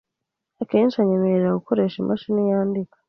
Akenshi 0.61 0.97
anyemerera 0.99 1.57
gukoresha 1.59 1.95
imashini 1.99 2.43
yandika. 2.51 2.95